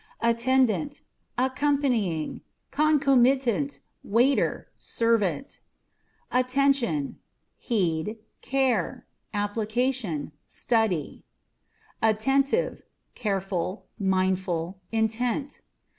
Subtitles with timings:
[0.19, 1.03] Attendant
[1.37, 5.59] â€" accompanying, concomitant; waiter, servant.
[6.31, 7.17] Attention â€"
[7.59, 11.23] heed, care; application, study.
[12.01, 12.81] Attentiveâ€"
[13.13, 15.61] careful, mindful, intent.